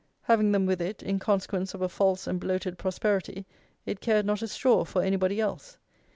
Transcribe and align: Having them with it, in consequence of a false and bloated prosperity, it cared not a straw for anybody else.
Having 0.23 0.51
them 0.51 0.65
with 0.65 0.81
it, 0.81 1.03
in 1.03 1.19
consequence 1.19 1.75
of 1.75 1.83
a 1.83 1.87
false 1.87 2.25
and 2.25 2.39
bloated 2.39 2.79
prosperity, 2.79 3.45
it 3.85 4.01
cared 4.01 4.25
not 4.25 4.41
a 4.41 4.47
straw 4.47 4.83
for 4.83 5.03
anybody 5.03 5.39
else. 5.39 5.77